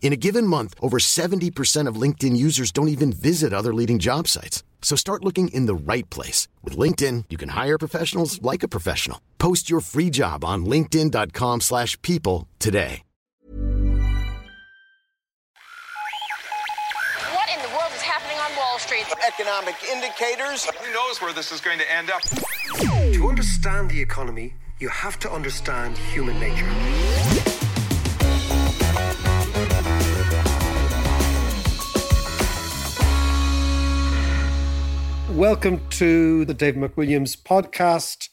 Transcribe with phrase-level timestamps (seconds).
[0.00, 4.26] In a given month, over 70% of LinkedIn users don't even visit other leading job
[4.26, 4.62] sites.
[4.80, 6.48] So start looking in the right place.
[6.64, 9.20] With LinkedIn, you can hire professionals like a professional.
[9.38, 13.02] Post your free job on linkedin.com slash people today.
[17.32, 19.04] What in the world is happening on Wall Street?
[19.26, 20.64] Economic indicators.
[20.64, 22.22] Who knows where this is going to end up?
[23.14, 26.68] To understand the economy, you have to understand human nature.
[35.38, 38.28] Welcome to the Dave McWilliams podcast.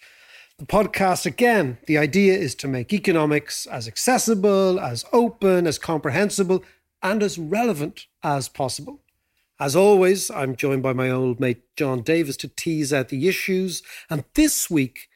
[0.57, 6.63] The podcast, again, the idea is to make economics as accessible, as open, as comprehensible,
[7.03, 9.01] and as relevant as possible.
[9.59, 13.83] As always, I'm joined by my old mate John Davis to tease out the issues.
[14.09, 15.07] And this week,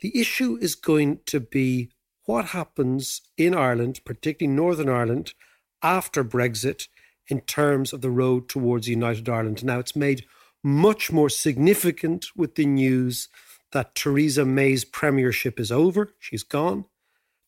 [0.00, 1.88] the issue is going to be
[2.26, 5.32] what happens in Ireland, particularly Northern Ireland,
[5.82, 6.88] after Brexit
[7.28, 9.64] in terms of the road towards United Ireland.
[9.64, 10.26] Now, it's made
[10.62, 13.28] much more significant with the news
[13.72, 16.10] that Theresa May's premiership is over.
[16.18, 16.86] She's gone.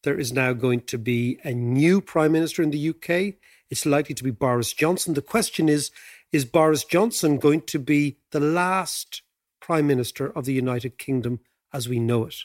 [0.02, 3.34] There is now going to be a new prime minister in the UK.
[3.70, 5.14] It's likely to be Boris Johnson.
[5.14, 5.90] The question is
[6.32, 9.22] is Boris Johnson going to be the last
[9.60, 11.40] prime minister of the United Kingdom
[11.72, 12.36] as we know it?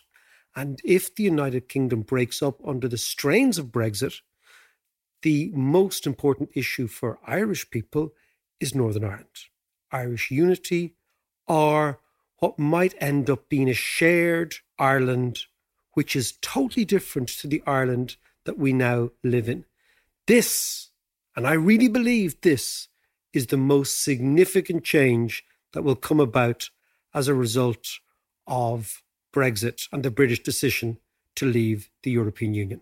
[0.56, 4.22] And if the United Kingdom breaks up under the strains of Brexit,
[5.22, 8.14] the most important issue for Irish people
[8.60, 9.48] is Northern Ireland.
[9.92, 10.96] Irish unity,
[11.48, 12.00] or
[12.40, 15.46] what might end up being a shared Ireland,
[15.94, 19.66] which is totally different to the Ireland that we now live in.
[20.28, 20.90] This,
[21.36, 22.88] and I really believe this,
[23.34, 25.44] is the most significant change
[25.74, 26.70] that will come about
[27.14, 27.88] as a result
[28.46, 30.98] of Brexit and the British decision
[31.36, 32.82] to leave the European Union.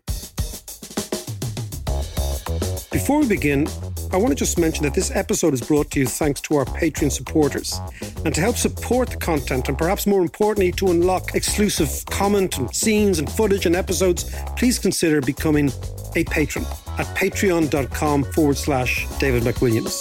[2.91, 3.67] Before we begin,
[4.11, 6.65] I want to just mention that this episode is brought to you thanks to our
[6.65, 7.79] Patreon supporters.
[8.23, 12.73] And to help support the content, and perhaps more importantly, to unlock exclusive comment and
[12.73, 15.71] scenes and footage and episodes, please consider becoming
[16.15, 16.65] a patron
[16.97, 19.91] at patreon.com forward slash David McWilliams.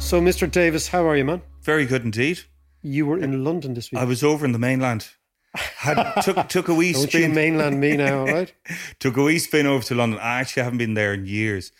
[0.00, 0.50] So, Mr.
[0.50, 1.42] Davis, how are you, man?
[1.62, 2.40] Very good indeed.
[2.82, 4.00] You were in London this week.
[4.00, 5.08] I was over in the mainland.
[5.54, 7.22] Had, took took a wee Don't spin.
[7.22, 8.52] you mainland me now, right?
[8.98, 10.18] took a wee spin over to London.
[10.20, 11.70] I actually haven't been there in years.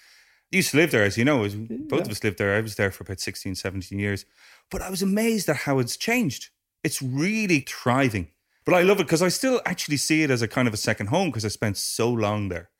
[0.52, 1.38] I used to live there, as you know.
[1.38, 2.54] Was- both of us lived there.
[2.56, 4.24] I was there for about 16, 17 years.
[4.70, 6.50] But I was amazed at how it's changed.
[6.84, 8.28] It's really thriving.
[8.64, 10.78] But I love it because I still actually see it as a kind of a
[10.78, 12.70] second home because I spent so long there.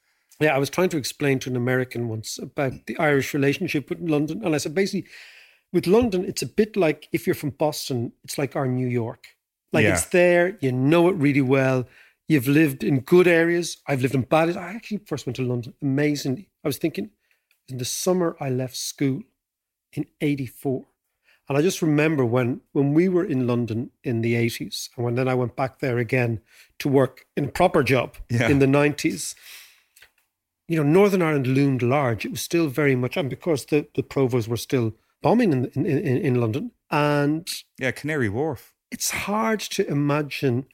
[0.40, 4.00] Yeah, I was trying to explain to an American once about the Irish relationship with
[4.00, 4.44] London.
[4.44, 5.08] And I said, basically,
[5.72, 9.26] with London, it's a bit like if you're from Boston, it's like our New York.
[9.74, 9.94] Like Yeah.
[9.94, 11.86] it's there, you know it really well.
[12.28, 13.76] You've lived in good areas.
[13.86, 14.56] I've lived in bad.
[14.56, 15.74] I actually first went to London.
[15.82, 16.48] Amazingly.
[16.64, 17.10] I was thinking
[17.68, 19.22] in the summer I left school
[19.92, 20.86] in 84.
[21.48, 25.14] And I just remember when when we were in London in the 80s, and when
[25.16, 26.40] then I went back there again
[26.78, 28.48] to work in a proper job Yeah.
[28.48, 29.34] in the 90s
[30.66, 32.24] you know, Northern Ireland loomed large.
[32.24, 35.84] It was still very much, and because the, the provos were still bombing in, in,
[35.86, 36.70] in, in London.
[36.90, 37.46] And
[37.78, 38.72] Yeah, Canary Wharf.
[38.94, 40.66] It's hard to imagine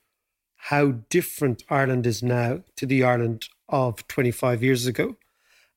[0.69, 5.17] how different Ireland is now to the Ireland of 25 years ago.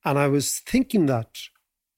[0.04, 1.30] And I was thinking that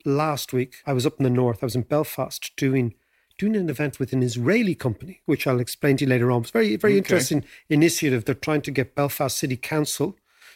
[0.06, 0.76] last week.
[0.86, 1.64] I was up in the north.
[1.64, 2.94] I was in Belfast doing
[3.40, 6.42] doing an event with an Israeli company, which I'll explain to you later on.
[6.44, 7.00] It's very very Okay.
[7.00, 8.24] interesting initiative.
[8.26, 10.16] They're trying to get Belfast City Council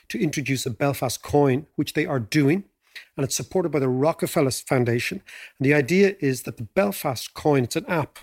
[0.10, 2.64] to introduce a Belfast coin, which they are doing.
[3.18, 5.24] And it's supported by the Rockefeller Foundation.
[5.58, 8.20] And the idea is that the Belfast coin, it's an app,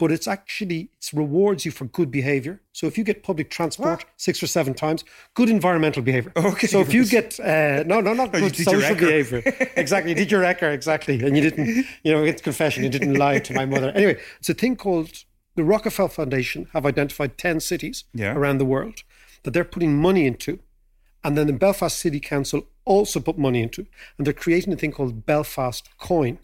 [0.00, 2.54] but it's actually it rewards you for good behavior.
[2.72, 5.04] So if you get public transport six or seven times,
[5.34, 6.32] good environmental behavior.
[6.50, 6.66] Okay.
[6.66, 9.42] So if you get uh, no, no, not Oh, good social behavior.
[9.76, 10.10] exactly.
[10.12, 11.68] You did your record exactly, and you didn't.
[12.04, 12.82] You know, it's confession.
[12.82, 13.90] You didn't lie to my mother.
[14.00, 15.12] Anyway, it's a thing called
[15.56, 18.34] the Rockefeller Foundation have identified ten cities Yeah.
[18.38, 18.98] around the world
[19.42, 20.52] that they're putting money into,
[21.24, 22.60] And then the Belfast City Council
[22.94, 23.82] also put money into.
[24.16, 26.38] And they're creating a thing called Belfast Coin.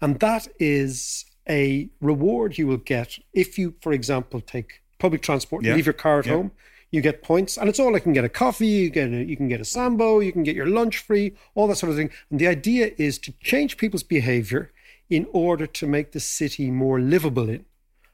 [0.00, 5.64] And that is a reward you will get if you, for example, take public transport,
[5.64, 5.74] Yeah.
[5.74, 6.32] leave your car at Yeah.
[6.34, 6.50] home.
[6.90, 9.24] You get points, and it's all like you can get a coffee, you get a,
[9.24, 11.96] you can get a sambo, you can get your lunch free, all that sort of
[11.98, 12.10] thing.
[12.30, 14.70] And the idea is to change people's behaviour
[15.10, 17.64] in order to make the city more livable in.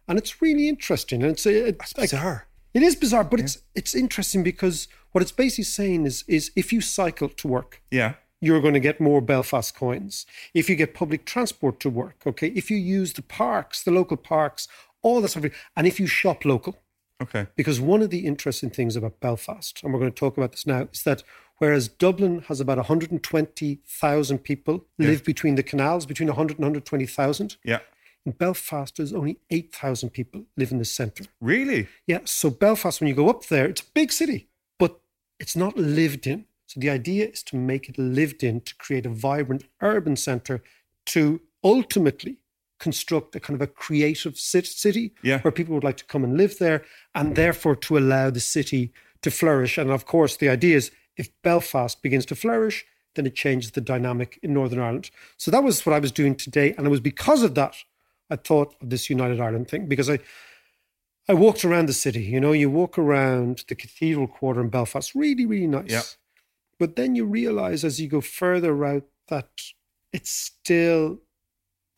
[0.08, 1.22] And it's really interesting.
[1.22, 2.46] And it's, uh, it's like- Bizarre.
[2.72, 6.72] it is bizarre, but it's it's interesting because what it's basically saying is is if
[6.72, 8.14] you cycle to work, Yeah.
[8.40, 10.26] You're going to get more Belfast coins.
[10.54, 14.16] If you get public transport to work, okay, if you use the parks, the local
[14.16, 14.66] parks,
[15.02, 16.78] all that sort of, thing, and if you shop local,
[17.22, 17.46] Okay.
[17.54, 20.66] because one of the interesting things about Belfast, and we're going to talk about this
[20.66, 21.22] now, is that
[21.58, 27.80] whereas Dublin has about 120,000 people live between the canals, between 100 and 120,000, Yeah.
[28.24, 31.24] in Belfast there's only 8,000 people live in the centre.
[31.40, 31.88] Really?
[32.06, 34.48] Yeah, so Belfast, when you go up there, it's a big city,
[34.78, 35.00] but
[35.38, 36.46] it's not lived in.
[36.70, 40.62] So the idea is to make it lived in, to create a vibrant urban centre,
[41.06, 42.36] to ultimately
[42.78, 45.40] construct a kind of a creative city Yeah.
[45.40, 48.92] where people would like to come and live there, and therefore to allow the city
[49.22, 49.78] to flourish.
[49.78, 52.84] And of course, the idea is if Belfast begins to flourish,
[53.16, 55.10] then it changes the dynamic in Northern Ireland.
[55.38, 57.74] So that was what I was doing today, and it was because of that
[58.30, 60.20] I thought of this United Ireland thing because I.
[61.28, 62.22] I walked around the city.
[62.22, 65.88] You know, you walk around the cathedral quarter in Belfast, really, really nice.
[65.88, 66.02] Yeah.
[66.80, 69.50] But then you realize as you go further out that
[70.14, 71.18] it's still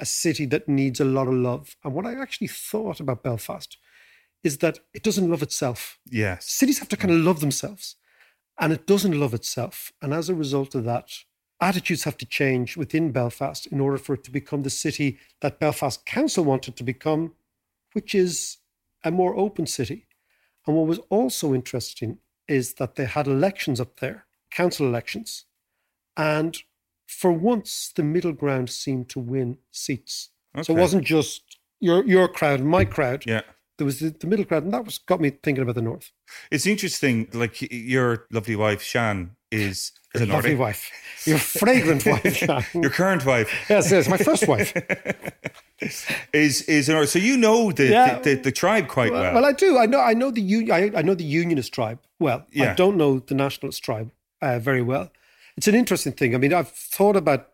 [0.01, 1.77] a city that needs a lot of love.
[1.85, 3.79] And what I actually thought about Belfast
[4.43, 6.01] is that it doesn't love itself.
[6.11, 6.51] Yes.
[6.51, 7.95] Cities have to kind of love themselves,
[8.59, 9.93] and it doesn't love itself.
[10.03, 11.11] And as a result of that,
[11.61, 15.61] attitudes have to change within Belfast in order for it to become the city that
[15.61, 17.35] Belfast Council wanted to become,
[17.93, 18.59] which is
[19.05, 20.09] a more open city.
[20.67, 22.19] And what was also interesting
[22.49, 25.47] is that they had elections up there, council elections.
[26.17, 26.57] And
[27.07, 30.31] for once, the middle ground seemed to win seats.
[30.63, 33.25] So it wasn't just your your crowd and my crowd.
[33.27, 33.43] Yeah.
[33.79, 36.13] There was the, the middle crowd, and that was got me thinking about the north.
[36.51, 37.29] It's interesting.
[37.33, 40.59] Like your lovely wife, Shan, is, is a Lovely Nordic.
[40.59, 40.91] wife,
[41.27, 42.37] your fragrant wife.
[42.43, 42.65] Shan.
[42.75, 44.73] Your current wife yes, yes, my first wife.
[46.33, 47.11] is is a Nordic.
[47.11, 48.19] So you know the, Yeah.
[48.19, 49.35] the, the, the tribe quite well.
[49.35, 49.79] Well, I do.
[49.79, 50.01] I know.
[50.01, 52.47] I know the I, I know the Unionist tribe well.
[52.53, 52.73] Yeah.
[52.73, 54.11] I don't know the Nationalist tribe
[54.43, 55.11] uh, very well.
[55.57, 56.35] It's an interesting thing.
[56.35, 57.49] I mean, I've thought about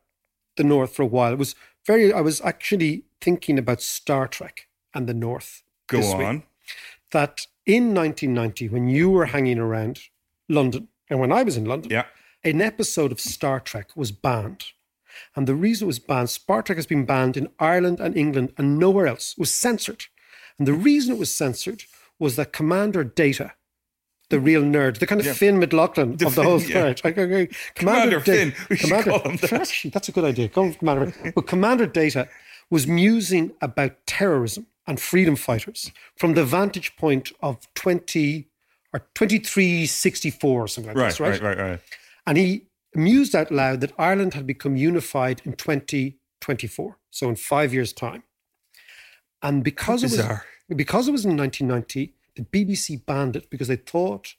[0.56, 1.32] the North for a while.
[1.32, 1.55] It was
[1.87, 2.12] very.
[2.12, 5.62] I was actually thinking about Star Trek and the North.
[5.87, 6.26] Go this week.
[6.26, 6.43] on.
[7.12, 10.00] That in 1990, when you were hanging around
[10.49, 12.05] London, and when I was in London, Yeah.
[12.44, 14.67] an episode of Star Trek was banned.
[15.35, 18.52] And the reason it was banned, Star Trek has been banned in Ireland and England
[18.58, 20.05] and nowhere else, it was censored.
[20.58, 21.85] And the reason it was censored
[22.19, 23.55] was that Commander Data,
[24.30, 26.94] the real nerd, the kind of Finn McLaughlin The of the whole yeah.
[27.04, 27.48] Okay, okay.
[27.75, 29.52] Commander Finn, we Commander, call him that.
[29.52, 30.48] Actually, that's a good idea.
[30.48, 31.32] Call Commander.
[31.34, 32.28] but Commander Data
[32.70, 38.48] was musing about terrorism and freedom fighters from the vantage point of 20
[38.92, 41.70] or 2364 or something like Right, this, right, right, right.
[41.70, 41.80] right.
[42.26, 47.72] and he mused out loud that Ireland had become unified in 2024, so in five
[47.75, 48.22] years' time.
[49.42, 50.40] And because it, was,
[50.75, 54.35] because it was in 1990, the BBC banned it because they thought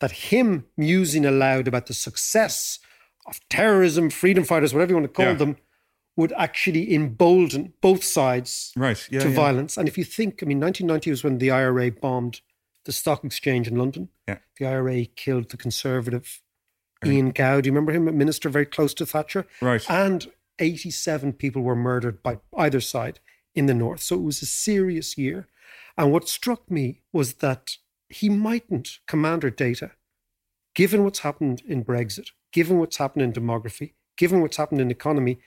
[0.00, 2.78] that him musing aloud about the success
[3.26, 5.34] of terrorism, freedom fighters, whatever you want to call Yeah.
[5.34, 5.56] them,
[6.16, 9.06] would actually embolden both sides Right.
[9.10, 9.20] Yeah.
[9.20, 9.34] to yeah.
[9.34, 9.76] violence.
[9.76, 12.40] And if you think, I mean, 1990 was when the IRA bombed
[12.84, 14.08] the stock exchange in London.
[14.28, 14.38] Yeah.
[14.58, 16.42] The IRA killed the conservative
[17.04, 17.60] Ian Gow.
[17.60, 18.08] Do you remember him?
[18.08, 19.46] A minister very close to Thatcher.
[19.60, 19.84] Right.
[19.90, 23.20] And 87 people were murdered by either side
[23.54, 24.02] in the north.
[24.02, 25.48] So it was a serious year.
[25.96, 27.76] And what struck me was that
[28.08, 29.92] he mightn't, Commander Data,
[30.74, 34.94] given what's happened in Brexit, given what's happened in demography, given what's happened in the
[34.94, 35.38] economy,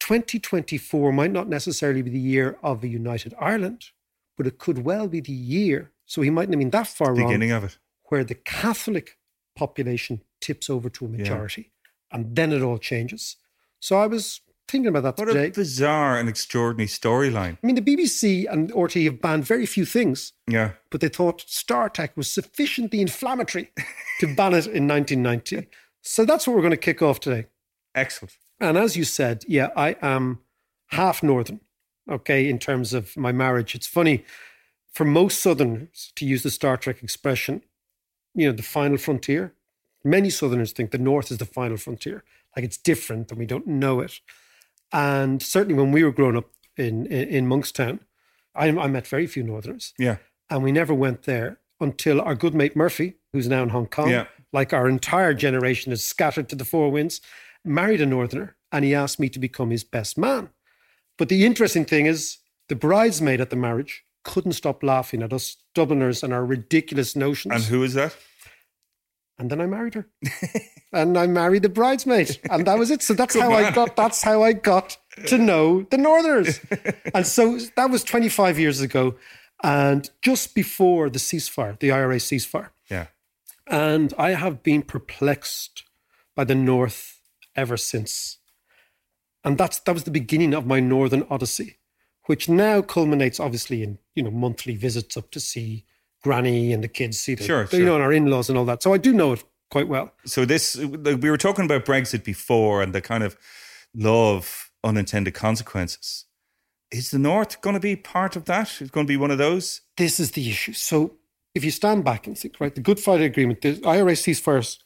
[0.00, 3.86] 2024 might not necessarily be the year of a united Ireland,
[4.36, 5.92] but it could well be the year.
[6.06, 7.78] So he mightn't have been that far wrong Beginning of it.
[8.04, 9.18] where the Catholic
[9.56, 11.72] population tips over to a majority,
[12.12, 13.36] and then it all changes.
[13.80, 15.48] So I was thinking about that What today.
[15.48, 17.58] a bizarre and extraordinary storyline.
[17.62, 20.72] I mean, the BBC and RTÉ have banned very few things, Yeah.
[20.90, 23.70] but they thought Star Trek was sufficiently inflammatory
[24.20, 25.66] to ban it in 1990.
[26.02, 27.46] So that's what we're going to kick off today.
[27.94, 28.36] Excellent.
[28.60, 30.40] And as you said, yeah, I am
[30.88, 31.60] half Northern,
[32.10, 33.74] okay, in terms of my marriage.
[33.74, 34.24] It's funny
[34.92, 37.62] for most Southerners to use the Star Trek expression,
[38.34, 39.54] you know, the final frontier.
[40.04, 42.22] Many Southerners think the North is the final frontier,
[42.54, 44.20] like it's different and we don't know it.
[44.94, 47.98] And certainly when we were growing up in, in, in Monkstown,
[48.54, 50.16] I, I met very few Northerners Yeah.
[50.48, 54.08] and we never went there until our good mate Murphy, who's now in Hong Kong,
[54.10, 54.26] Yeah.
[54.52, 57.20] like our entire generation is scattered to the four winds,
[57.64, 60.50] married a Northerner, and he asked me to become his best man.
[61.18, 65.56] But the interesting thing is, the bridesmaid at the marriage couldn't stop laughing at us
[65.74, 67.52] Dubliners and our ridiculous notions.
[67.54, 68.16] And who is that?
[69.38, 70.08] And then I married her,
[70.92, 73.02] and I married the bridesmaid, and that was it.
[73.02, 73.96] So that's how I got.
[73.96, 76.60] That's how I got to know the Northerners,
[77.14, 79.16] and so that was 25 years ago,
[79.62, 83.06] and just before the ceasefire, the IRA ceasefire, Yeah.
[83.66, 85.82] and I have been perplexed
[86.36, 87.18] by the North
[87.56, 88.38] ever since,
[89.42, 91.78] and that's that was the beginning of my Northern Odyssey,
[92.26, 95.86] which now culminates obviously in you know monthly visits up to see
[96.24, 98.64] Granny and the kids see the, Sure, the- you know and our in-laws and all
[98.64, 98.82] that.
[98.82, 100.12] So I do know it quite well.
[100.24, 103.36] So this, we were talking about Brexit before and the kind of
[103.94, 106.24] law of unintended consequences.
[106.90, 108.80] Is the North going to be part of that?
[108.80, 109.82] Is going to be one of those?
[109.96, 110.72] this is the issue.
[110.72, 111.14] So
[111.54, 114.78] if you stand back and think, right, the Good Friday Agreement, the IRA ceasefire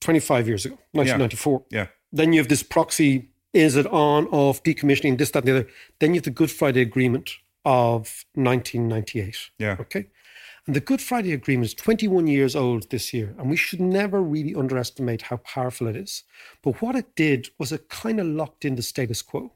[0.00, 1.64] 25 years ago, 1994.
[1.70, 1.86] Yeah.
[2.12, 5.68] Then you have this proxy, is it on, off, decommissioning, this, that, and the other.
[5.98, 7.30] Then you have the Good Friday Agreement
[7.64, 9.50] of 1998.
[9.58, 9.76] Yeah.
[9.80, 10.06] Okay.
[10.70, 14.22] And the Good Friday Agreement is 21 years old this year, and we should never
[14.22, 16.22] really underestimate how powerful it is.
[16.62, 19.50] But what it did was it kind of locked in the status quo.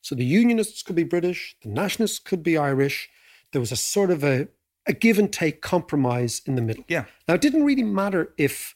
[0.00, 3.10] So the Unionists could be British, the Nationalists could be Irish.
[3.52, 4.48] There was a sort of a,
[4.86, 6.84] a give and take compromise in the middle.
[6.88, 7.04] Yeah.
[7.28, 8.74] Now, it didn't really matter if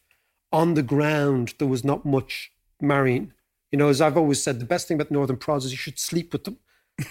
[0.53, 2.53] on the ground there was not much
[2.83, 3.33] marrying.
[3.73, 5.99] You know, as I've always said, the best thing about Northern Prods is you should
[5.99, 6.59] sleep with them.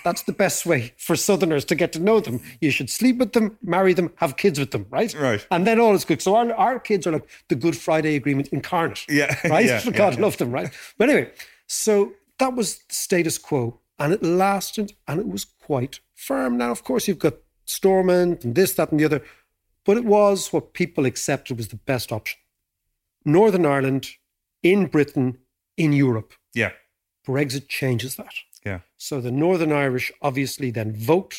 [0.04, 2.42] That's the best way for Southerners to get to know them.
[2.60, 5.14] You should sleep with them, marry them, have kids with them, right?
[5.14, 5.46] Right.
[5.50, 6.22] And then all is good.
[6.22, 9.06] So our, our kids are like the Good Friday Agreement incarnate.
[9.08, 9.66] Yeah, Right?
[9.66, 10.22] yeah, God yeah.
[10.22, 10.72] love them, right?
[10.98, 11.32] But anyway,
[11.68, 16.58] so that was the status quo and it lasted and it was quite firm.
[16.58, 19.24] Now, of course, you've got Stormont and this, that, and the other,
[19.86, 22.40] but it was what people accepted was the best option.
[23.24, 24.10] Northern Ireland,
[24.64, 25.38] in Britain,
[25.78, 26.34] in Europe.
[26.54, 26.72] Yeah.
[27.26, 28.34] Brexit changes that.
[28.68, 28.80] Yeah.
[28.98, 31.34] So the Northern Irish obviously then vote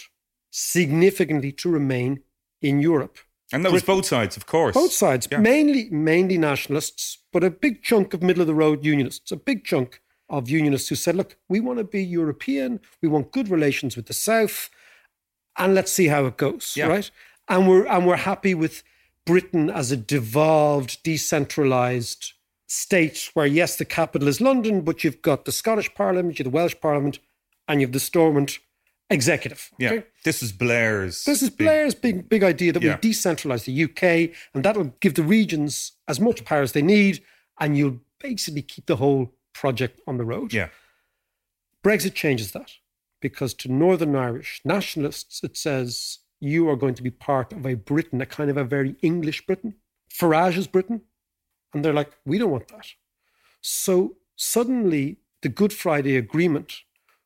[0.50, 2.22] significantly to remain
[2.60, 3.18] in Europe.
[3.52, 4.74] And that was both sides, of course.
[4.74, 5.38] Both sides, Yeah.
[5.38, 9.64] mainly mainly nationalists, but a big chunk of middle of the road unionists, a big
[9.64, 13.96] chunk of unionists who said, look, we want to be European, we want good relations
[13.96, 14.68] with the South,
[15.56, 16.74] and let's see how it goes.
[16.76, 16.88] Yeah.
[16.88, 17.10] Right.
[17.48, 18.82] And we're and we're happy with
[19.24, 22.32] Britain as a devolved, decentralized
[22.68, 26.50] state where yes, the capital is London, but you've got the Scottish Parliament, you've the
[26.50, 27.18] Welsh Parliament,
[27.66, 28.58] and you've the Stormont
[29.10, 29.70] executive.
[29.78, 30.00] Yeah.
[30.24, 31.24] This was Blair's.
[31.24, 32.98] This is big- Blair's big big idea that Yeah.
[33.02, 37.24] we decentralize the UK and that'll give the regions as much power as they need,
[37.58, 40.52] and you'll basically keep the whole project on the road.
[40.52, 40.68] Yeah.
[41.82, 42.72] Brexit changes that
[43.20, 47.74] because to Northern Irish nationalists, it says you are going to be part of a
[47.74, 49.74] Britain, a kind of a very English Britain,
[50.10, 51.02] Farage's Britain.
[51.72, 52.86] And they're like, we don't want that.
[53.60, 56.82] So suddenly, the Good Friday Agreement,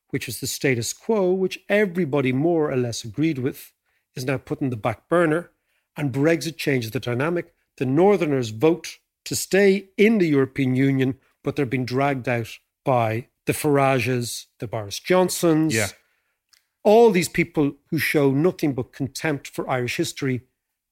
[0.09, 3.71] which is the status quo, which everybody more or less agreed with,
[4.15, 5.51] is now put in the back burner.
[5.95, 7.53] And Brexit changes the dynamic.
[7.77, 13.27] The Northerners vote to stay in the European Union, but they're being dragged out by
[13.45, 15.87] the Farages, the Boris Johnsons, Yeah.
[16.83, 20.41] all these people who show nothing but contempt for Irish history.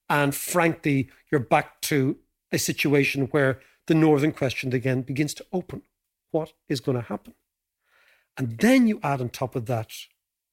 [0.08, 2.18] And frankly, you're back to
[2.52, 5.82] a situation where the Northern question again begins to open.
[6.30, 7.34] What is going to happen?
[8.36, 9.90] And then you add on top of that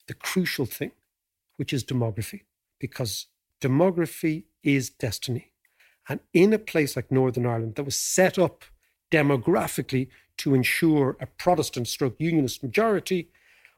[0.07, 0.91] the crucial thing,
[1.57, 2.41] which is demography,
[2.79, 3.27] because
[3.61, 5.51] demography is destiny.
[6.07, 8.65] And in a place like Northern Ireland that was set up
[9.11, 13.29] demographically to ensure a Protestant stroke unionist majority,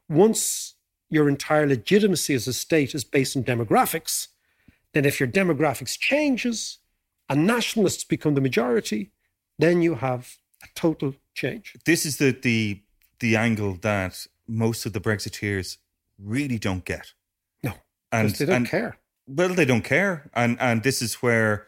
[0.08, 0.76] once
[1.10, 4.28] your entire legitimacy as a state is based on demographics,
[4.94, 6.80] then if your demographics changes
[7.32, 9.12] and nationalists become the majority,
[9.60, 10.24] then you have
[10.64, 11.76] a total change.
[11.86, 12.82] This is the the
[13.20, 15.78] the angle that most of the Brexiteers
[16.20, 17.14] really don't get.
[17.64, 17.74] No,
[18.12, 18.98] And they don't and- care.
[19.28, 21.68] Well, they don't care, and and this is where,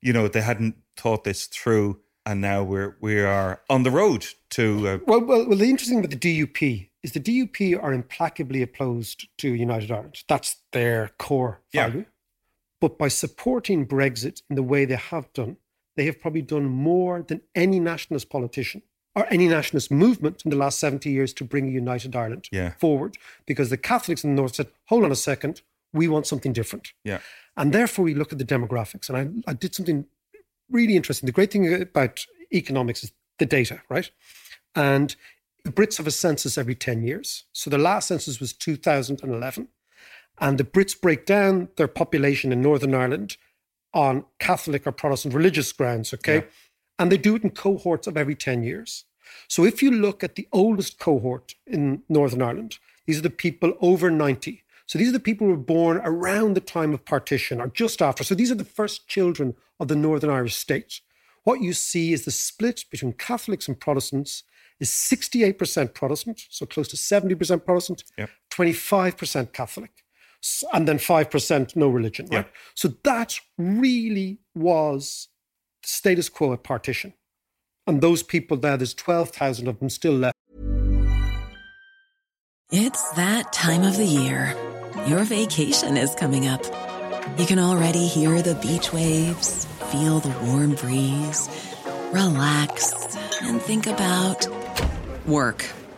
[0.00, 4.26] you know, they hadn't thought this through, and now we're we are on the road
[4.50, 4.88] to.
[4.88, 8.62] Uh, Well, well, well, the interesting thing about the DUP is the DUP are implacably
[8.62, 10.22] opposed to United Ireland.
[10.28, 11.90] That's their core Yeah.
[12.82, 15.56] But by supporting Brexit in the way they have done,
[15.96, 18.82] they have probably done more than any nationalist politician
[19.14, 22.72] or any nationalist movement in the last 70 years to bring a united Ireland Yeah.
[22.80, 23.18] forward.
[23.46, 25.62] Because the Catholics in the North said, hold on a second,
[25.92, 26.92] we want something different.
[27.04, 27.20] yeah,
[27.56, 29.08] And therefore, we look at the demographics.
[29.08, 30.06] And I, I did something
[30.68, 31.26] really interesting.
[31.26, 34.10] The great thing about economics is the data, right?
[34.74, 35.14] And
[35.64, 37.44] the Brits have a census every 10 years.
[37.52, 39.68] So the last census was 2011.
[40.38, 43.36] And the Brits break down their population in Northern Ireland
[43.94, 46.46] on Catholic or Protestant religious grounds, okay?
[46.98, 49.04] And they do it in cohorts of every 10 years.
[49.48, 53.74] So if you look at the oldest cohort in Northern Ireland, these are the people
[53.80, 54.62] over 90.
[54.86, 58.02] So these are the people who were born around the time of partition or just
[58.02, 58.24] after.
[58.24, 61.00] So these are the first children of the Northern Irish state.
[61.44, 64.44] What you see is the split between Catholics and Protestants
[64.78, 68.30] is 68% Protestant, so close to 70% Protestant, Yep.
[68.50, 70.01] 25% Catholic,
[70.72, 72.46] and then 5% no religion, right?
[72.46, 72.54] Yep.
[72.74, 75.28] So that really was
[75.82, 77.14] the status quo at partition.
[77.86, 80.36] And those people there, there's 12,000 of them still left.
[82.70, 84.56] It's that time of the year.
[85.06, 86.64] Your vacation is coming up.
[87.38, 91.48] You can already hear the beach waves, feel the warm breeze,
[92.12, 94.46] relax, and think about
[95.26, 95.66] work.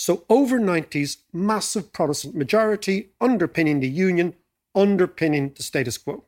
[0.00, 4.34] So over 90s, massive Protestant majority underpinning the union,
[4.72, 6.22] underpinning the status quo.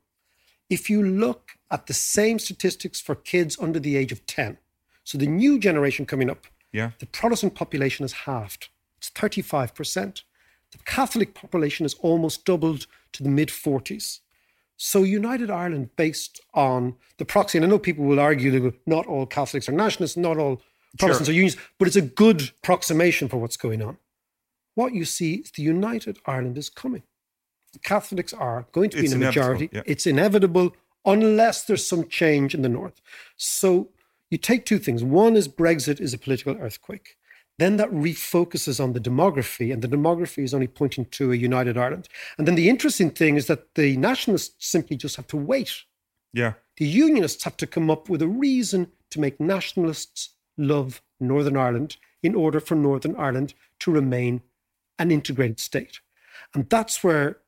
[0.69, 4.59] If you look at the same statistics for kids under the age of 10,
[5.05, 6.91] so the new generation coming up, Yeah.
[6.99, 8.71] the Protestant population is halved.
[8.99, 10.25] It's 35%.
[10.73, 14.19] The Catholic population has almost doubled to the mid 40s.
[14.77, 19.07] So United Ireland, based on the proxy, and I know people will argue that not
[19.07, 20.61] all Catholics are nationalists, not all
[20.99, 23.99] Protestants are unions, but it's a good approximation for what's going on.
[24.75, 27.03] What you see is the United Ireland is coming.
[27.73, 29.69] The Catholics are going to be It's in a majority.
[29.73, 29.83] yeah.
[29.87, 30.75] It's inevitable
[31.05, 33.01] unless there's some change in the north.
[33.37, 33.91] So
[34.31, 35.03] you take two things.
[35.05, 37.17] One is Brexit is a political earthquake.
[37.59, 41.77] Then that refocuses on the demography, and the demography is only pointing to a united
[41.77, 42.09] Ireland.
[42.39, 45.83] And then the interesting thing is that the nationalists simply just have to wait.
[46.33, 46.55] Yeah.
[46.79, 51.97] The unionists have to come up with a reason to make nationalists love Northern Ireland
[52.23, 54.43] in order for Northern Ireland to remain
[54.99, 56.01] an integrated state.
[56.55, 57.39] And that's where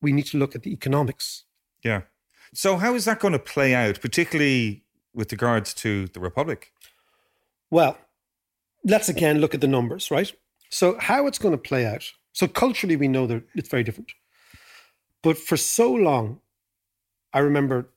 [0.00, 1.44] we need to look at the economics.
[1.82, 2.02] Yeah.
[2.52, 6.72] So how is that going to play out, particularly with regards to the Republic?
[7.70, 7.98] Well,
[8.84, 10.32] let's again look at the numbers, right?
[10.70, 12.04] So, how it's going to play out.
[12.32, 14.12] So, culturally, we know that it's very different.
[15.22, 16.40] But for so long,
[17.32, 17.88] I remember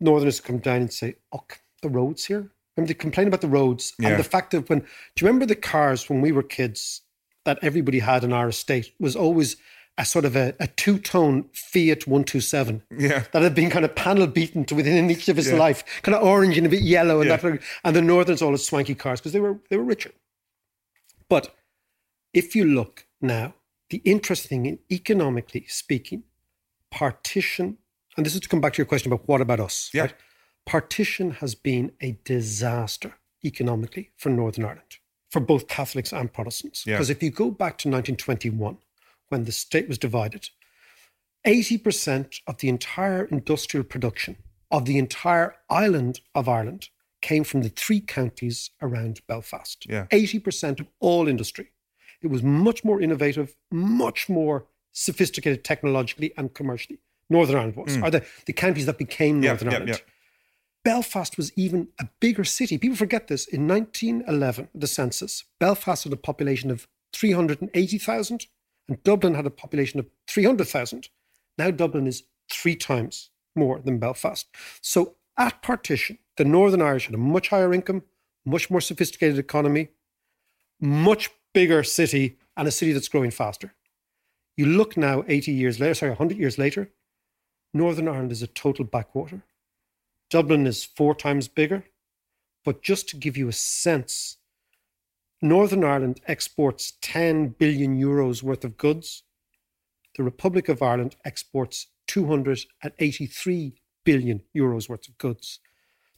[0.00, 1.44] Northerners come down and say, Oh,
[1.82, 2.50] the roads here.
[2.80, 4.08] Remember they complain about the roads Yeah.
[4.10, 4.86] and the fact that when, do
[5.20, 7.02] you remember the cars when we were kids
[7.44, 9.56] that everybody had in our estate was always
[9.98, 13.24] a sort of a, a two tone Fiat 127 Yeah.
[13.32, 15.56] that had been kind of panel beaten to within each of his Yeah.
[15.58, 17.36] life, kind of orange and a bit yellow, and Yeah.
[17.36, 17.60] that.
[17.84, 20.12] And the Northerners all had swanky cars because they were they were richer.
[21.28, 21.54] But
[22.32, 23.54] if you look now,
[23.90, 26.22] the interesting thing, economically speaking,
[26.90, 27.76] partition,
[28.16, 29.90] and this is to come back to your question about what about us?
[29.92, 30.08] Yeah.
[30.70, 36.86] Partition has been a disaster economically for Northern Ireland, for both Catholics and Protestants.
[36.86, 36.94] Yeah.
[36.94, 38.78] Because if you go back to 1921,
[39.30, 40.50] when the state was divided,
[41.44, 44.36] 80% of the entire industrial production
[44.70, 49.84] of the entire island of Ireland came from the three counties around Belfast.
[49.88, 50.06] Yeah.
[50.12, 51.72] 80% of all industry.
[52.22, 57.00] It was much more innovative, much more sophisticated technologically and commercially.
[57.28, 59.44] Northern Ireland was, or the, the counties that became Mm.
[59.44, 59.90] Yeah, Northern yeah, Ireland.
[59.90, 60.14] yeah.
[60.82, 62.78] Belfast was even a bigger city.
[62.78, 63.46] People forget this.
[63.46, 68.46] In 1911, the census, Belfast had a population of 380,000
[68.88, 71.08] and Dublin had a population of 300,000.
[71.58, 74.46] Now Dublin is three times more than Belfast.
[74.80, 78.02] So at partition, the Northern Irish had a much higher income,
[78.44, 79.88] much more sophisticated economy,
[80.80, 83.74] much bigger city, and a city that's growing faster.
[84.56, 86.90] You look now, 80 years later, sorry, 100 years later,
[87.72, 89.42] Northern Ireland is a total backwater.
[90.30, 91.84] Dublin is four times bigger.
[92.64, 94.36] But just to give you a sense,
[95.42, 99.22] Northern Ireland exports 10 billion euros worth of goods.
[100.16, 105.60] The Republic of Ireland exports 283 billion euros worth of goods.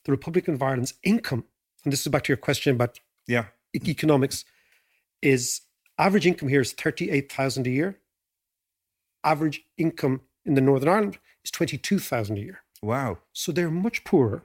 [0.05, 1.45] The Republic of Ireland's income,
[1.85, 3.47] and this is back to your question about Yeah.
[3.75, 4.45] economics,
[5.21, 5.63] is
[5.99, 8.01] average income here is 38,000 a year.
[9.23, 12.62] Average income in the Northern Ireland is 22,000 a year.
[12.83, 13.19] Wow.
[13.33, 14.45] So they're much poorer.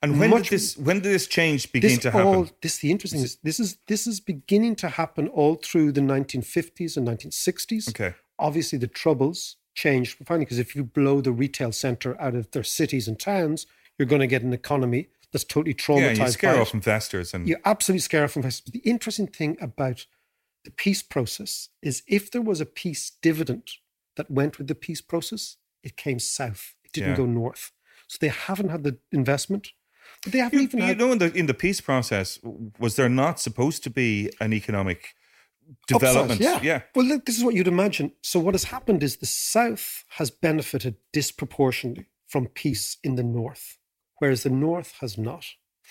[0.00, 2.26] And when Much- did this when did this change begin this to happen?
[2.26, 6.00] all this the interesting is this is this is beginning to happen all through the
[6.00, 7.88] 1950s and 1960s.
[7.88, 8.14] Okay.
[8.38, 12.62] Obviously, the troubles changed finally because if you blow the retail center out of their
[12.62, 13.66] cities and towns,
[13.98, 16.16] you're going to get an economy that's totally traumatized.
[16.18, 18.62] yeah, you scare off investors and You absolutely scare off investors.
[18.64, 20.06] But the interesting thing about
[20.64, 23.68] the peace process is if there was a peace dividend
[24.16, 26.74] that went with the peace process, it came south.
[26.88, 27.16] It didn't Yeah.
[27.16, 27.72] go north.
[28.06, 29.72] So they haven't had the investment.
[30.22, 32.38] But they haven't you, even you had know in the in the peace process
[32.78, 35.14] was there not supposed to be an economic
[35.92, 36.40] Upside, development?
[36.40, 36.60] yeah.
[36.62, 36.80] yeah.
[36.94, 38.12] Well, look, this is what you'd imagine.
[38.22, 43.76] So, what has happened is the South has benefited disproportionately from peace in the North,
[44.18, 45.44] whereas the North has not.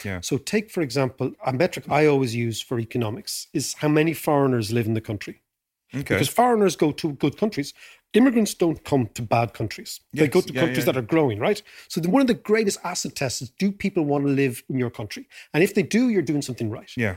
[0.03, 0.21] Yeah.
[0.21, 4.71] So, take, for example, a metric I always use for economics is how many foreigners
[4.71, 5.41] live in the country.
[5.93, 6.15] Okay.
[6.15, 7.73] Because foreigners go to good countries.
[8.17, 9.99] Immigrants don't come to bad countries.
[10.13, 10.91] They go to yeah, countries yeah.
[10.91, 11.61] that are growing, right?
[11.87, 14.77] So, the, one of the greatest asset tests is do people want to live in
[14.79, 15.27] your country?
[15.53, 17.15] And if they do, you're doing something right yeah.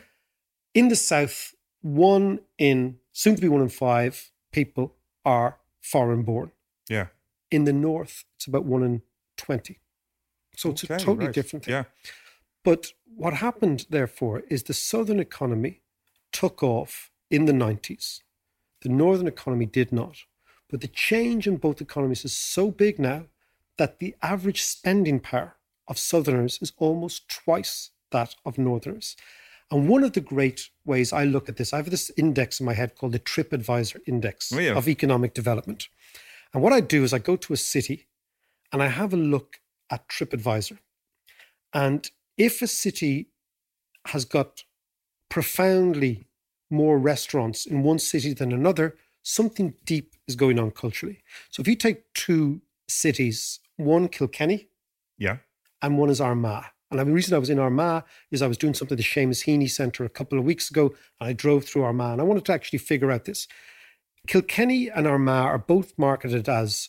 [0.74, 6.52] in the south, one in soon to be one in five people are foreign born.
[6.88, 7.06] Yeah.
[7.50, 9.02] In the north, it's about one in
[9.36, 9.78] twenty.
[10.56, 11.34] So it's a totally right.
[11.34, 11.72] different thing.
[11.74, 11.84] Yeah.
[12.62, 15.80] But what happened, therefore, is the southern economy
[16.32, 18.20] took off in the 90s.
[18.82, 20.16] The northern economy did not.
[20.70, 23.24] But the change in both economies is so big now
[23.78, 25.56] that the average spending power
[25.88, 29.16] of southerners is almost twice that of northerners.
[29.70, 32.66] And one of the great ways I look at this, I have this index in
[32.66, 34.74] my head called the TripAdvisor Index Oh, yeah.
[34.76, 35.88] of Economic Development.
[36.52, 38.08] And what I do is I go to a city
[38.72, 40.78] and I have a look at TripAdvisor.
[41.72, 43.28] And if a city
[44.06, 44.64] has got
[45.28, 46.26] profoundly
[46.68, 51.22] more restaurants in one city than another, something deep is going on culturally.
[51.50, 54.68] So if you take two cities, one Kilkenny
[55.18, 55.38] Yeah.
[55.82, 56.64] and one is Armagh.
[56.90, 58.02] And the reason I was in Armagh
[58.32, 60.86] is I was doing something at the Seamus Heaney Centre a couple of weeks ago,
[61.20, 63.46] and I drove through Armagh, and I wanted to actually figure out this.
[64.26, 66.88] Kilkenny and Armagh are both marketed as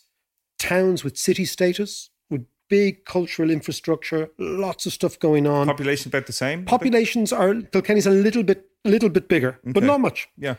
[0.59, 5.67] towns with city status, with big cultural infrastructure, lots of stuff going on.
[5.67, 6.65] Population about the same?
[6.65, 10.27] Populations are Kilkenny's a little bit, little bit bigger, but not much.
[10.37, 10.55] Yeah.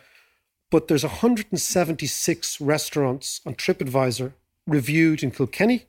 [0.73, 4.33] But there's 176 restaurants on TripAdvisor
[4.67, 5.85] reviewed in Kilkenny,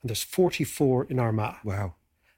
[0.00, 1.56] and there's 44 in Armagh.
[1.62, 1.96] Wow.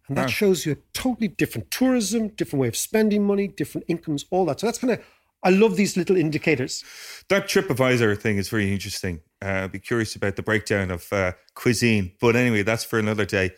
[0.09, 0.27] And that Wow.
[0.27, 4.59] shows you a totally different tourism, different way of spending money, different incomes, all that.
[4.59, 5.05] So that's kind of,
[5.45, 6.83] I love these little indicators.
[7.29, 9.21] That TripAdvisor thing is very interesting.
[9.41, 12.13] Uh, I'd be curious about the breakdown of uh, cuisine.
[12.21, 13.53] But anyway, that's for another day.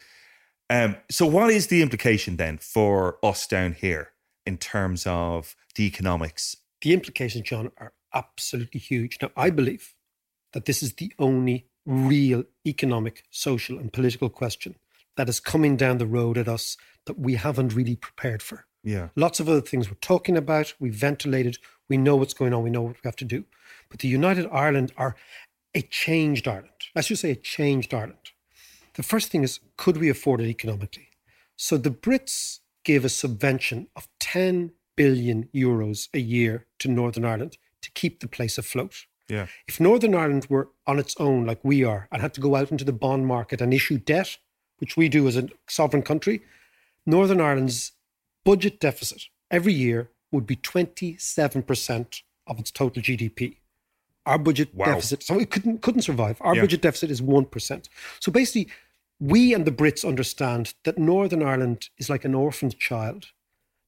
[0.68, 4.11] Um, so, what is the implication then for us down here
[4.44, 6.57] in terms of the economics?
[6.83, 9.18] The implications, John, are absolutely huge.
[9.20, 9.94] Now, I believe
[10.52, 14.76] that this is the only real economic, social, and political question
[15.16, 18.66] that is coming down the road at us that we haven't really prepared for.
[18.82, 19.08] Yeah.
[19.16, 22.70] Lots of other things we're talking about, we ventilated, we know what's going on, we
[22.70, 23.44] know what we have to do.
[23.88, 25.16] But the United Ireland are
[25.74, 26.70] a changed Ireland.
[26.94, 28.30] Let's just say a changed Ireland.
[28.94, 31.08] The first thing is, could we afford it economically?
[31.56, 37.58] So the Brits gave a subvention of 10 billion euros a year to Northern Ireland
[37.87, 39.07] to keep the place afloat.
[39.29, 39.46] Yeah.
[39.66, 42.70] If Northern Ireland were on its own, like we are, and had to go out
[42.70, 44.38] into the bond market and issue debt,
[44.79, 46.42] which we do as a sovereign country,
[47.07, 47.92] Northern Ireland's
[48.44, 53.57] budget deficit every year would be 27% of its total GDP.
[54.25, 54.87] Our budget Wow.
[54.87, 56.37] deficit, so it couldn't couldn't survive.
[56.40, 56.62] Our Yeah.
[56.62, 57.88] budget deficit is 1%.
[58.20, 58.68] So basically,
[59.20, 63.27] we and the Brits understand that Northern Ireland is like an orphaned child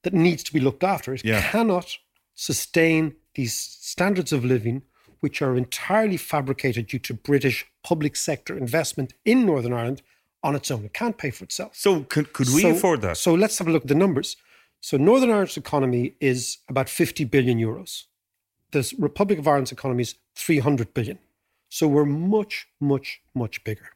[0.03, 1.13] that needs to be looked after.
[1.15, 1.51] It Yeah.
[1.51, 1.99] cannot
[2.35, 4.83] sustain these standards of living,
[5.21, 10.03] which are entirely fabricated due to British public sector investment in Northern Ireland
[10.43, 10.85] on its own.
[10.85, 11.75] It can't pay for itself.
[11.77, 13.17] So, could, could we So- afford that?
[13.17, 14.37] So let's have a look at the numbers.
[14.81, 18.05] So Northern Ireland's economy is about 50 billion euros.
[18.71, 21.19] The Republic of Ireland's economy is 300 billion.
[21.69, 23.91] So we're much, much, much bigger.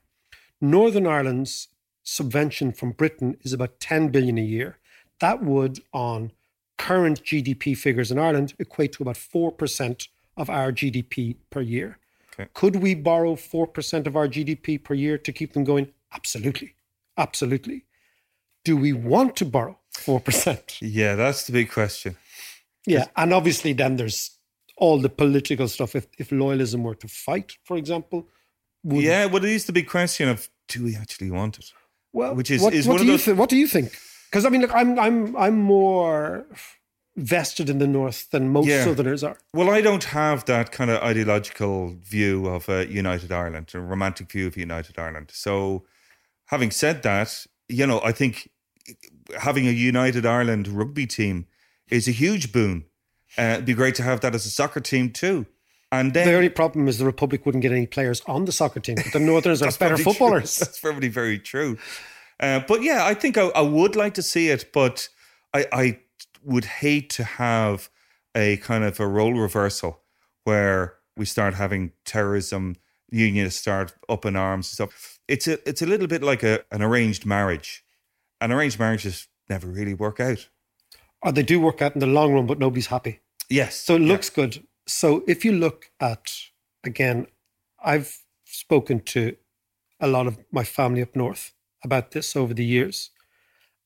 [0.61, 1.69] Northern Ireland's
[2.03, 4.79] subvention from Britain is about 10 billion a year.
[5.21, 6.33] That would, on
[6.79, 11.99] current GDP figures in Ireland, equate to about 4% of our GDP per year.
[12.35, 12.49] Okay.
[12.55, 15.89] Could we borrow 4% of our GDP per year to keep them going?
[16.15, 16.75] Absolutely.
[17.17, 17.85] Absolutely.
[18.65, 20.79] Do we want to borrow 4%?
[20.81, 22.17] Yeah, that's the big question.
[22.87, 23.07] Yeah.
[23.17, 24.39] And obviously, then there's
[24.77, 25.95] all the political stuff.
[25.95, 28.29] If, if loyalism were to fight, for example,
[28.83, 31.73] would, Yeah, well, it is the big question of do we actually want it?
[32.13, 33.25] Well, which is what, is what do you those.
[33.25, 33.97] thi- what do you think?
[34.33, 36.47] Because I mean, look, I'm I'm I'm more
[37.17, 38.85] vested in the north than most Yeah.
[38.85, 39.37] Southerners are.
[39.53, 44.33] Well, I don't have that kind of ideological view of a United Ireland, a romantic
[44.33, 45.31] view of United Ireland.
[45.35, 45.85] So,
[46.47, 48.49] having said that, you know, I think
[49.39, 51.47] having a United Ireland rugby team
[51.91, 52.87] is a huge boon.
[53.37, 55.45] Uh, it'd be great to have that as a soccer team too.
[55.91, 58.81] And then The only problem is the Republic wouldn't get any players on the soccer
[58.81, 58.95] team.
[58.95, 60.13] But the Northerners are better probably true.
[60.13, 60.57] footballers.
[60.63, 61.77] That's probably very true.
[62.43, 65.09] Uh, but yeah, I think I, I would like to see it, but
[65.55, 66.01] I, I
[66.43, 67.89] would hate to have
[68.35, 70.01] a kind of a role reversal
[70.43, 72.77] where we start having terrorism,
[73.11, 75.21] unionists start up in arms and stuff.
[75.29, 77.85] It's a it's a little bit like a, an arranged marriage.
[78.41, 80.49] And arranged marriages never really work out.
[81.23, 83.21] Or they do work out in the long run, but nobody's happy.
[83.49, 83.77] Yes.
[83.77, 84.67] So it looks good.
[84.89, 86.33] So if you look at
[86.83, 87.29] again,
[87.85, 89.37] I've spoken to
[90.01, 91.53] a lot of my family up north
[91.85, 93.11] about this over the years.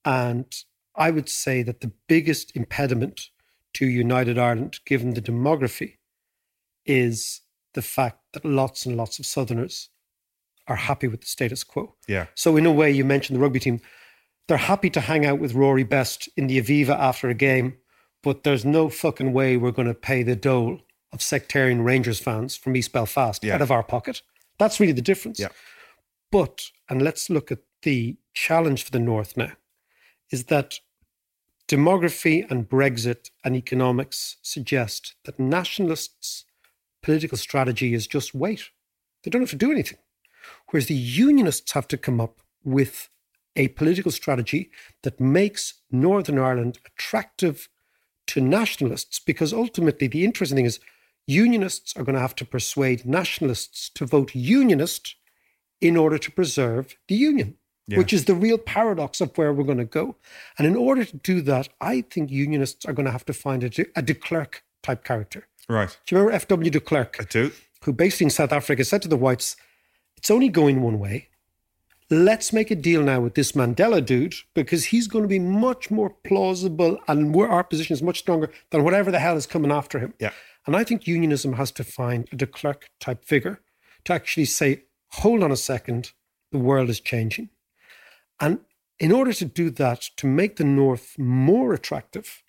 [0.05, 0.53] And
[0.95, 3.31] I would say that the biggest impediment
[3.75, 5.95] to United Ireland, given the demography,
[6.85, 7.43] is
[7.75, 9.91] the fact that lots and lots of Southerners
[10.69, 11.95] are happy with the status quo.
[12.09, 12.27] Yeah.
[12.35, 13.81] So, in a way, you mentioned the rugby team.
[14.49, 17.77] They're happy to hang out with Rory Best in the Aviva after a game,
[18.23, 20.81] but there's no fucking way we're going to pay the dole
[21.13, 23.55] of sectarian Rangers fans from East Belfast Yeah.
[23.57, 24.23] out of our pocket.
[24.59, 25.39] That's really the difference.
[25.39, 25.49] Yeah.
[26.31, 29.53] But, and let's look at the challenge for the North now,
[30.33, 30.81] is that
[31.69, 36.45] demography and Brexit and economics suggest that nationalists'
[37.01, 38.71] political strategy is just wait.
[39.23, 39.99] They don't have to do anything.
[40.69, 43.09] Whereas the unionists have to come up with
[43.55, 44.71] a political strategy
[45.05, 47.69] that makes Northern Ireland attractive
[48.27, 50.81] to nationalists, because ultimately the interesting thing is
[51.29, 55.15] unionists are going to have to persuade nationalists to vote unionist
[55.81, 57.55] in order to preserve the union,
[57.89, 57.99] Yeah.
[57.99, 60.17] which is the real paradox of where we're going to go.
[60.59, 63.63] And in order to do that, I think unionists are going to have to find
[63.63, 65.47] a, de- a de Klerk type character.
[65.69, 65.97] Right.
[66.05, 66.71] Do you remember F.W.
[66.71, 67.17] de Klerk?
[67.21, 67.53] I do.
[67.85, 69.55] who based in South Africa said to the whites,
[70.17, 71.29] it's only going one way.
[72.11, 75.91] Let's make a deal now with this Mandela dude because he's going to be much
[75.91, 79.73] more plausible and we're, our position is much stronger than whatever the hell is coming
[79.73, 80.15] after him.
[80.21, 80.31] Yeah.
[80.67, 83.61] And I think unionism has to find a de Klerk type figure
[84.05, 86.13] to actually say, hold on a second,
[86.53, 87.49] the world is changing.
[88.41, 88.61] And
[88.99, 92.43] in order to do that, to make the North more attractive,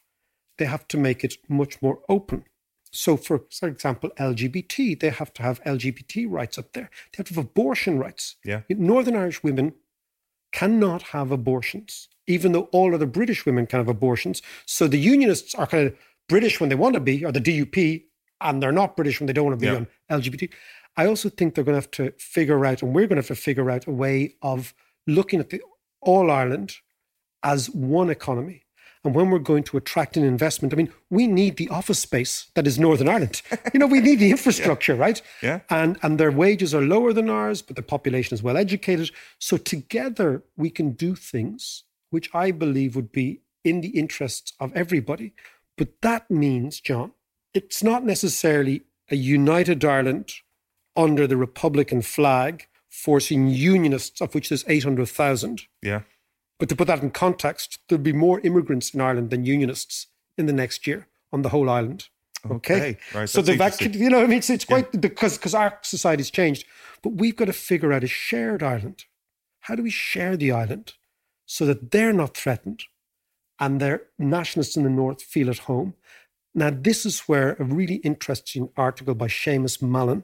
[0.57, 2.45] they have to make it much more open.
[2.91, 6.89] So, for for example, LGBT, they have to have LGBT rights up there.
[7.11, 8.37] They have to have abortion rights.
[8.45, 8.61] Yeah.
[8.69, 9.73] Northern Irish women
[10.53, 14.41] cannot have abortions, even though all other British women can have abortions.
[14.65, 15.97] So the unionists are kind of
[16.29, 18.05] British when they want to be, or the DUP,
[18.41, 19.79] and they're not British when they don't want to be Yeah.
[19.79, 19.87] on
[20.21, 20.49] LGBT.
[20.95, 23.27] I also think they're going to have to figure out, and we're going to have
[23.27, 24.73] to figure out a way of
[25.05, 25.61] looking at the
[26.01, 26.77] all Ireland
[27.43, 28.63] as one economy.
[29.03, 32.51] And when we're going to attract an investment, I mean, we need the office space
[32.55, 33.41] that is Northern Ireland.
[33.73, 35.21] You know, we need the infrastructure, right?
[35.41, 35.59] Yeah.
[35.69, 39.11] And and their wages are lower than ours, but the population is well educated.
[39.39, 44.73] So together we can do things which I believe would be in the interests of
[44.73, 45.33] everybody.
[45.77, 47.11] But that means, John,
[47.53, 50.31] it's not necessarily a united Ireland
[50.95, 55.61] under the Republican flag forcing unionists, of which there's 800,000.
[55.83, 56.01] Yeah.
[56.59, 60.07] But to put that in context, there'll be more immigrants in Ireland than unionists
[60.37, 62.09] in the next year on the whole island.
[62.49, 62.75] Okay.
[62.75, 65.53] Okay, right, So that's the vac- you know, I mean, it's, it's quite because because
[65.53, 66.65] our society's changed,
[67.03, 69.05] but we've got to figure out a shared island.
[69.61, 70.93] How do we share the island
[71.45, 72.83] so that they're not threatened
[73.59, 75.93] and their nationalists in the north feel at home?
[76.55, 80.23] Now, this is where a really interesting article by Seamus Mallon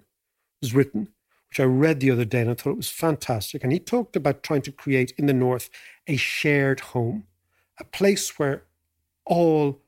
[0.61, 1.09] was written,
[1.53, 3.63] which I read the other day and I thought it was fantastic.
[3.63, 5.69] And he talked about trying to create in the North
[6.07, 7.27] a shared home,
[7.79, 8.63] a place where
[9.23, 9.79] all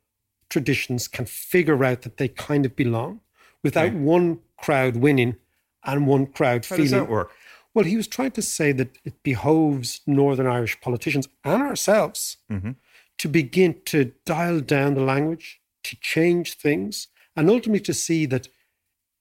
[0.47, 3.21] traditions can figure out that they kind of belong
[3.63, 3.95] without Okay.
[3.95, 5.37] one crowd winning
[5.83, 6.83] and one crowd How feeling.
[6.83, 7.31] does that work?
[7.73, 12.75] Well, he was trying to say that it behoves Northern Irish politicians and ourselves Mhm.
[13.17, 18.49] to begin to dial down the language, to change things, and ultimately to see that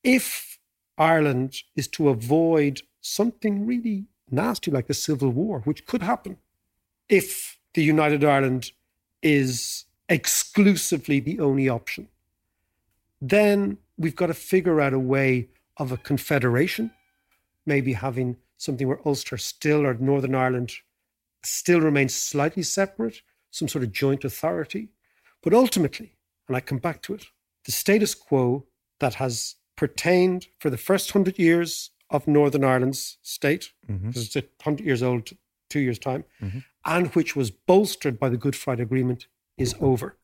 [0.02, 0.53] if
[0.96, 6.38] Ireland is to avoid something really nasty like the Civil War, which could happen,
[7.08, 8.72] if the United Ireland
[9.22, 12.08] is exclusively the only option,
[13.20, 16.90] then we've got to figure out a way of a confederation,
[17.66, 20.72] maybe having something where Ulster still or Northern Ireland
[21.42, 24.88] still remains slightly separate, some sort of joint authority.
[25.42, 26.16] But ultimately,
[26.48, 27.26] and I come back to it,
[27.64, 28.66] the status quo
[29.00, 34.44] that has pertained for the first hundred years of Northern Ireland's state, because it's a
[34.62, 35.30] hundred years old,
[35.68, 36.64] two years' time, Mhm.
[36.84, 40.18] and which was bolstered by the Good Friday Agreement, is over.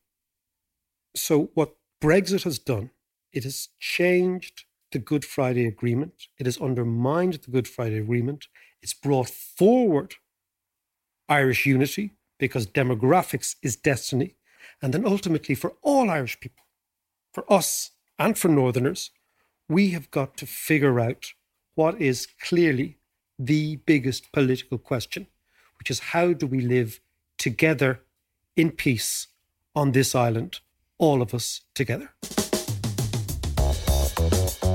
[1.17, 2.91] So what Brexit has done,
[3.33, 6.29] it has changed the Good Friday Agreement.
[6.39, 8.49] It has undermined the Good Friday Agreement.
[8.83, 10.17] It's brought forward
[11.29, 14.37] Irish unity because demographics is destiny.
[14.83, 16.65] And then ultimately, for all Irish people,
[17.33, 19.11] for us and for Northerners,
[19.71, 21.33] we have got to figure out
[21.77, 22.99] what is clearly
[23.39, 25.29] the biggest political question,
[25.79, 27.01] which is how do we live
[27.39, 28.01] together
[28.57, 29.29] in peace
[29.75, 30.59] on this island,
[30.99, 32.11] all of us together.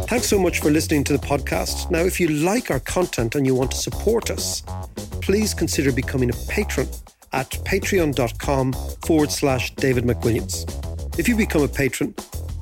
[0.07, 1.91] Thanks so much for listening to the podcast.
[1.91, 4.63] Now, if you like our content and you want to support us,
[5.21, 6.87] please consider becoming a patron
[7.33, 8.71] at patreon.com
[9.05, 11.19] forward slash David McWilliams.
[11.19, 12.15] If you become a patron,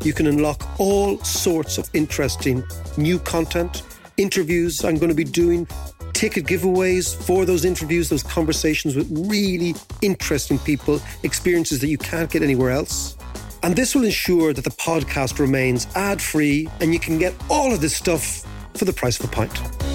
[0.04, 2.64] you can unlock all sorts of interesting
[2.98, 3.84] new content,
[4.18, 5.68] interviews I'm going to be doing,
[6.14, 12.30] ticket giveaways for those interviews, those conversations with really interesting people, experiences that you can't
[12.30, 13.18] get anywhere else.
[13.64, 17.74] And this will ensure that the podcast remains ad free and you can get all
[17.74, 19.93] of this stuff for the price of a pint.